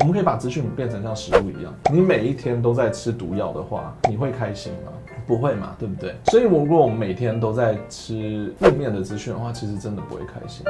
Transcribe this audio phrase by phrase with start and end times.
[0.00, 4.92] 我们可以把资讯变成像食物一样，你每一天都在吃毒药的话，你会开心吗？
[5.26, 6.16] 不会嘛，对不对？
[6.24, 10.64] 所以，如果我们每天都在吃负面的资讯的话，其实真的不会开心。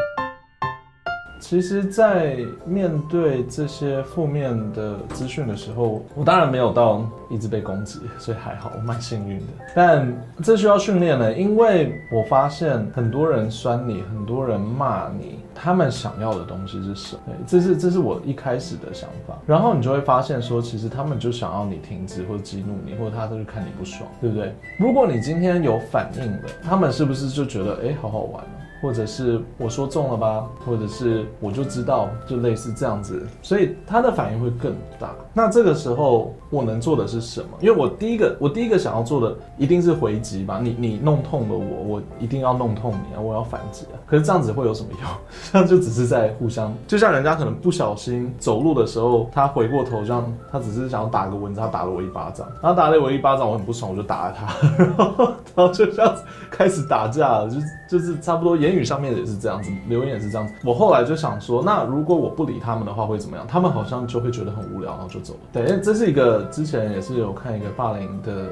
[1.42, 9.46] 其实，在面对这些负面的资讯的时候，我当然没有到一直被攻击，所以还好，我蛮幸运的。
[9.75, 17.34] 但这需要训练呢，因为我发现很多人酸你，很多人骂你，他们想要的东西是什么？
[17.45, 19.36] 这是这是我一开始的想法。
[19.45, 24.54] 然后你就会发现说，其实他们就想要你停止，或者激怒你，或者他都是看你不爽，对不对？
[24.79, 28.45] 如果你今天有反应了，他们是不是就觉得哎，好好玩？
[28.82, 35.14] 或者是我说中了吧，或者是我就知道，就类似这样子，所以他的反应会更大。
[35.33, 37.47] 那这个时候我能做的是什么？
[37.61, 40.59] 因为我第一个，我第一个想要做的一定是回击吧。
[40.61, 43.20] 你你弄痛了我，我一定要弄痛你啊！
[43.20, 43.97] 我要反击啊！
[44.05, 45.11] 可是这样子会有什么用？
[45.53, 57.56] 这样就只是在互相，就像人家可能不小心走路的时候，他回过头这样，他只是想要打个蚊子，他打了我一巴掌，然后打了我一巴掌，我很不爽，我就打了他， 然后然后就这样子开始打架了，就
[57.93, 60.55] 就是差不多言语上面也是这样子，留言也是这样子。
[60.65, 63.47] 我后来就想说，那如果我不理他们的话会怎么样？
[63.47, 65.41] 他们好像就会觉得很无聊，然后就走了。
[65.53, 68.47] 对，因为这是一个之前也是有看一个霸凌的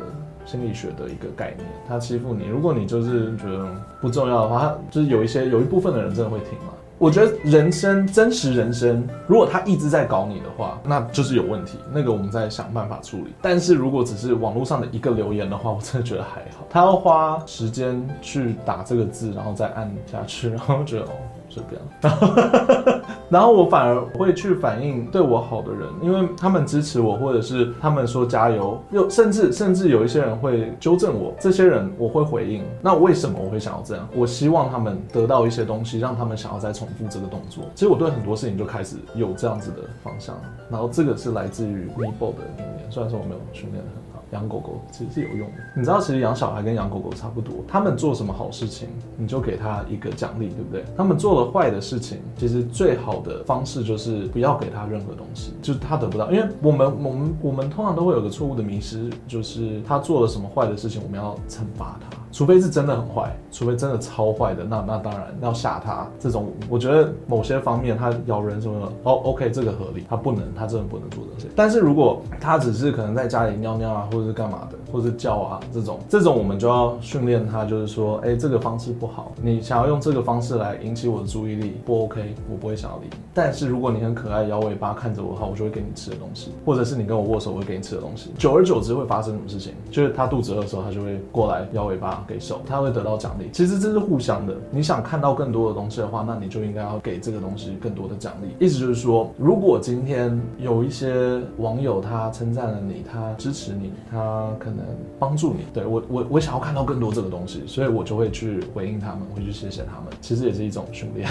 [0.45, 3.67] 心理学的一个概念，他欺负你，如果你就是觉得
[3.99, 6.75] 不重要的话，他就是有一些有一部分的人真的会听嘛。
[7.01, 13.33] 我觉得人生真实人生，如果他一直在搞你的话，那就是有问题，那个我们再想办法处理。
[13.41, 16.67] 但是如果只是网络上的一个留言的话，我真的觉得还好。
[16.69, 21.09] 他要花时间去打这个字，然后再按下去，然后觉得。
[21.51, 32.63] 随便，然后，然后我反而会去反映对我好的人，因为他们支持我，或者是他们说加油，又甚至甚至有一些人会纠正我，这些人我会回应。
[32.81, 34.09] 那为什么我会想要这样？
[34.15, 37.65] 我希望他们得到一些东西，让他们想要再重复这个动作。
[37.75, 40.37] 其实我对很多事情就开始有这样子的方向，
[40.71, 44.10] 然后这个是来自于 Meebo 的训练，虽然说我没有训练很。
[44.33, 50.85] 养狗狗其实是有用的，你知道，其实养小孩跟养狗狗差不多，他们做什么好事情，你就给他一个奖励，对不对？
[50.97, 62.17] 他们做了坏的事情，其实最好的方式就是不要给他任何东西，就是他得不到，因为我们我们我们通常都会有个错误的迷失，就是他做了什么坏的事情，我们要惩罚他。
[62.33, 66.07] 除非是真的很坏，除非真的超坏的，那那当然要吓他。
[66.21, 70.05] 这种我觉得某些方面他咬人什么的，哦，OK，这个合理。
[70.09, 71.49] 他不能，他真的不能做这些。
[71.57, 83.17] 但是如果他只是可能在家里尿尿啊，或者是干嘛的，或者是叫啊这种，这种我们就要训练他，就是说，哎，这个方式不好，你想要用这个方式来引起我的注意力，不 OK，我不会想要理你。
[83.35, 88.31] 但是如果你很可爱，摇尾巴看着我的话，我就会给你吃的东西，或者是你跟我握手，我会给你吃的东西。
[88.39, 89.73] 久而久之会发生什么事情？
[89.91, 92.11] 就是他肚子饿的时候，他就会过来摇尾巴。
[92.27, 93.49] 给手，他会得到奖励。
[93.53, 94.55] 其实这是互相的。
[94.71, 98.65] 你想看到更多的东西的话，那你就应该要给这个东西更多的奖励。
[98.65, 104.85] 意思就是说，如果今天有一些网友他称赞了你，他支持你，他可能
[105.19, 110.13] 帮助你，对，我我我想要看到更多这个东西，所以我就会去回应他们，会去谢谢他们。
[110.21, 111.29] 其实也是一种训练。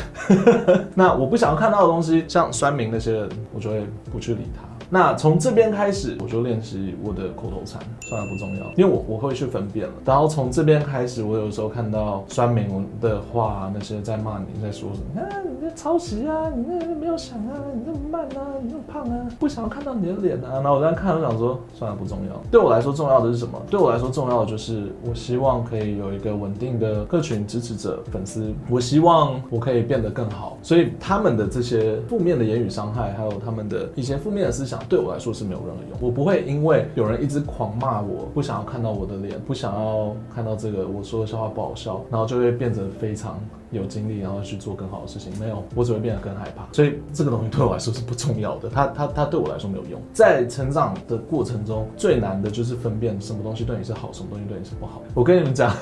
[0.96, 4.64] 那我不想要看到的东西，像酸民那些人，我就会不去理他。
[4.90, 9.94] 那从这边开始，我就练习我的口头禅，算了不重要，因为我我会去分辨了。
[10.04, 12.68] 然后从这边开始，我有时候看到酸民
[13.00, 15.22] 的话，那些在骂你，在说什么？
[15.22, 20.54] 啊，你在抄袭啊，你那没有想啊，你那么慢啊，你那么胖啊，不想要看到你的脸啊。
[20.54, 22.42] 然后我在看，我想说，算了不重要。
[22.50, 23.62] 对我来说重要的是什么？
[23.70, 30.58] 对我来说重要的就是，我希望可以有一个稳定的客群支持者粉丝，我希望我可以变得更好。
[30.64, 34.79] 所以他们的这些负面的言语伤害，还有他们的一些负面的思想。
[34.88, 43.40] 对我来说是没有任何用，我不会因为有人一直狂骂我，不想要看到我的脸，不想要看到这个我说的笑话不好笑，然后就会变得非常
[43.72, 45.32] 有精力，然后去做更好的事情。
[45.40, 46.68] 没有，我只会变得更害怕。
[46.72, 50.00] 所以这个东西对我来说是不重要的，它它它对我来说没有用。
[50.14, 55.02] 在成长的过程中，最难的就是分辨什么东西对你是好，什么东西对你是不好。
[55.14, 55.74] 我跟你们讲。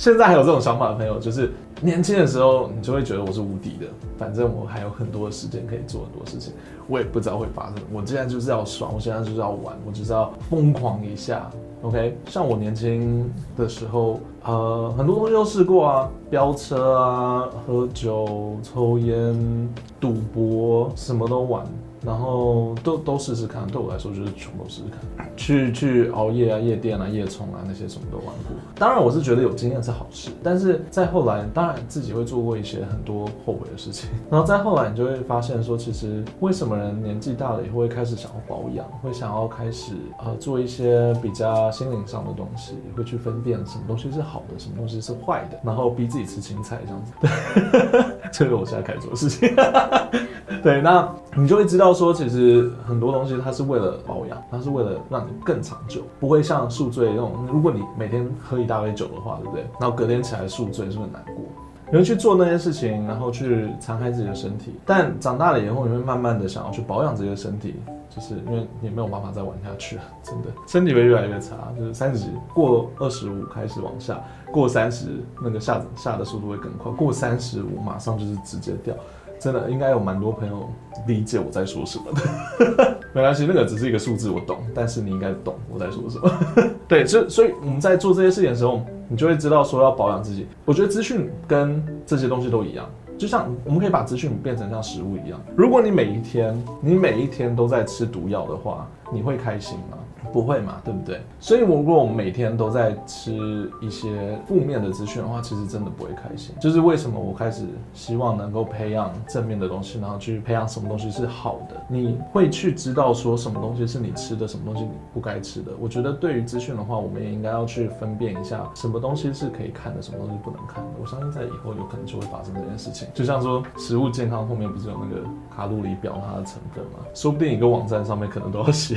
[0.00, 1.52] 现在还有这种想法的朋友，就是
[1.82, 6.54] 年轻的时候，你就会觉得我是无敌的，反正我还有很多的时间可以做很多事情，
[6.88, 7.74] 我也不知道会发生。
[7.92, 11.50] 我现在就是要爽，我现在就是要玩，我就是要疯狂一下。
[11.82, 19.68] OK，像我年轻的时候，呃，很多东西都试过啊，飙车啊，喝酒、抽烟、
[20.00, 21.62] 赌博，什么都玩。
[22.04, 28.56] 然后都都试试看，对我来说就是全部都试试看， 去去熬夜啊、夜店啊、夜冲啊那些什么都玩过。
[28.76, 34.08] 当然我是觉得有经验是好事，但是再后来，当然自己会做过一些很多后悔的事情。
[34.30, 39.92] 然后再后来，你就会发现说，其实为什么人年纪大了以后会开始想要保养，会想要开始
[40.24, 47.12] 呃做一些比较心灵上的东西，会去分辨什么东西是好的，什么东西是坏的，然后逼自己吃青菜这样子。
[47.20, 49.54] 对， 这是我现在开始做的事情。
[50.62, 57.32] 对，那你就会知道说，其实很多东西它是为了保养，它是为了让你更长久，不会像宿醉那种。
[57.52, 59.64] 如果你每天喝一大杯酒的话，对不对？
[59.80, 61.44] 然后隔天起来宿醉，是不是很难过？
[61.92, 64.74] 你会去做那些事情，然后去残害自己的身体。
[64.84, 67.76] 但长大了以后，你会慢慢的想要去保养自己的身体，
[68.08, 71.56] 就是因为你没有办法再玩下去了，真的，身体会越来越差。
[71.78, 74.20] 就是三十过二十五开始往下，
[74.52, 75.06] 过三十
[75.42, 78.94] 那个下下的速度会更快，过三十五马上就是直接掉。
[79.40, 80.70] 真的应该有蛮多朋友
[81.06, 86.30] 理解我在说什么的， 没关系，那个只是一个数字，我懂，但是你应该懂我在说什么。
[86.86, 90.46] 对，所以所以我们在做这些事情的时候，你就会知道说要保养自己。
[90.66, 92.86] 我觉得资讯跟这些东西都一样，
[93.20, 95.38] 就像我们可以把资讯变成像食物一样。
[95.54, 99.98] 如果你每一天你每一天都在吃毒药的话，你会开心吗？
[100.32, 101.20] 不会嘛，对不对？
[101.40, 106.54] 所以，如果我们每天都在吃一些负面的资讯的话，其实真的不会开心。
[106.60, 107.64] 就是为什么我开始
[107.94, 111.74] 希望能够培养正面的东西，然后去培养什么东西是好的。
[111.88, 115.72] 你会去知道说什么东西是你吃的，什么东西你不该吃的。
[115.80, 120.90] 我觉得对于资讯的话，我们也应该要去分辨一下，什么东西是可以看的，什么东西不能看的。
[121.00, 123.08] 我相信在以后有可能就会发生这件事情。
[123.12, 125.22] 就像说食物健康后面不是有那个
[125.54, 127.00] 卡路里表它的成分吗？
[127.14, 128.96] 说不定一个网站上面可能都要写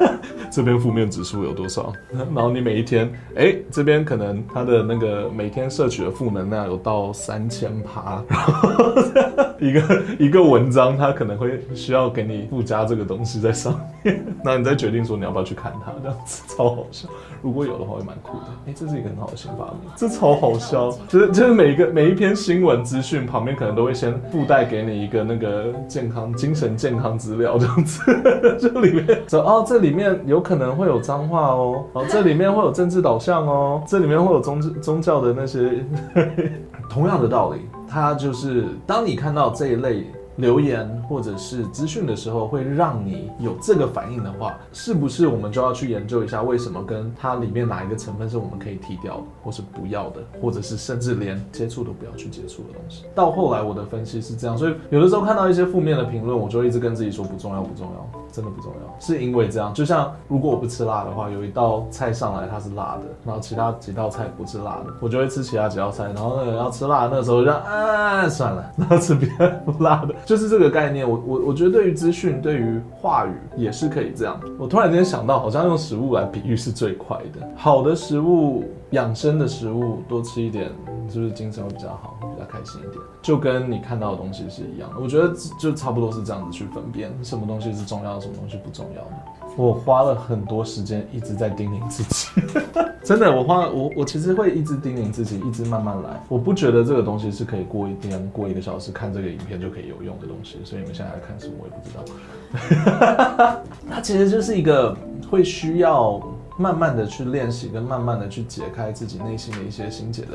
[0.52, 0.74] 这边。
[0.84, 1.92] 负面指数有多少？
[2.34, 8.68] 然后你每一天，哎、这边可能它的那个每天摄取的负能量有到三千趴，然后
[9.58, 17.08] 一个一个文章，它可能会需要给你附加这个东西在上面，那你再决定说你要不要去看它，这样子超好笑。
[17.40, 18.46] 如果有的话，会蛮酷的。
[18.66, 20.90] 哎、这是一个很好的新发明，这超好笑。
[21.08, 28.02] 就是就是每一个每一篇新闻资讯旁边，可能都会先附带给你一个那个健康精神健康资料，这样子。
[28.58, 35.84] 这里面说哦，这里面有可能会有脏话哦，哦，这里面会有政治导向哦，这里面会有宗宗教的那些。
[36.90, 40.06] 同样的道理，它就是当你看到这一类。
[40.36, 53.04] 留言或者是资讯的时候，会让你有这个反应的话，是不是我们就要去研究一下，为什么跟它里面哪一个成分是我们可以剔掉的，或是不要的，或者是甚至连接触都不要去接触的东西？
[53.14, 59.72] 到后来我的分析是这样，所以有的时候看到一些负面的评论，我就一直跟自己说不重要，不重要，真的不重要，是因为这样。
[59.72, 70.14] 就像如果我不吃辣的话，有一道菜上来它是辣的，然后其他几道菜不是辣的，我就会吃其他几道菜，然后那个要吃辣那个时候就啊算了，然后吃别的不辣的。
[70.24, 74.40] 就是这个概念，我我我觉得对于资讯，对于话语也是可以这样。
[74.58, 77.46] 我突然间想到，好像用食物来比喻是最快的。
[77.54, 80.70] 好的食物，养生的食物，多吃一点，
[81.10, 83.02] 是不是精神会比较好，比较开心一点？
[83.20, 84.90] 就跟你看到的东西是一样。
[85.00, 89.43] 我觉得就差不多是这样子去分辨，什么东西是重要，什么东西不重要的。
[89.56, 92.28] 我花了很多时间一直在叮咛自己，
[93.04, 96.20] 真的，我花我我其实会一直叮咛自己，一直慢慢来。
[96.28, 103.60] 我不觉得这个东西是可以过一天、过一个小时看这个影片就可以有用的东西，所以你们现在来看什么我也不知道。
[103.90, 104.96] 它其实就是一个
[105.30, 106.20] 会需要
[106.56, 110.32] 慢慢的去练习，跟慢慢的去解开自己内心的一些心结的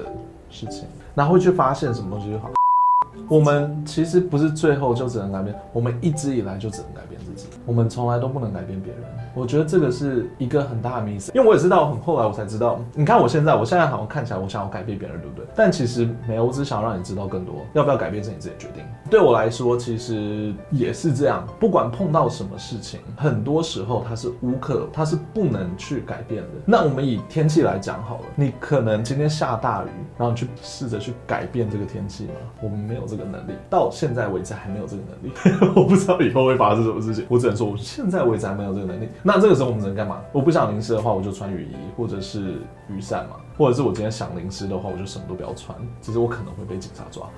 [0.50, 2.50] 事情，然后会去发现什么东西就好。
[3.27, 7.19] 我们其实不是最后就只能改变，我们一直以来就只能改变
[7.65, 9.01] 我们从来都不能改变别人。
[9.33, 12.79] 我觉得这个是一个很大的迷思，因为我也知道，很后来我才知道。
[12.93, 15.45] 你看我现在，我现在好像看起来我想要改变别人，对不对？
[15.55, 17.55] 但其实没有，我只想让你知道更多。
[17.73, 18.83] 要不要改变是你自己决定。
[19.09, 21.45] 对我来说，其实也是这样。
[21.59, 26.50] 不管碰到什么事情，很多时候它是无可，它是不能去改变的。
[26.65, 32.33] 那我们以天气来讲好了，你可能今天下大雨，然后去试着去改变这个天气吗？
[32.62, 35.74] 我们没有这个能力，到现在为止还没有这个能力。
[35.75, 39.07] 我不知道以后会发生什么事情，我只能说我现在为止还没有这个能力。
[39.31, 40.19] 那这个时候我们只能干嘛？
[40.31, 42.53] 我不想淋湿的话，我就穿雨衣或者是
[42.88, 43.36] 雨伞嘛。
[43.55, 45.77] 或者是我今天想淋湿的话，我就什么都不要穿。
[46.01, 47.29] 其实我可能会被警察抓，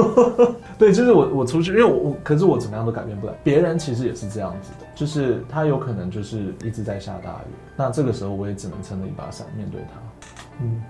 [0.78, 3.78] 对，就是我我出去，因为我我可是我怎么样都改变不了别人。
[3.78, 7.52] 其实也是这样子的，就是他有可能就是一直在下大雨。
[7.76, 10.00] 那这个时候我也只能撑着一把伞面对他。
[10.62, 10.82] 嗯。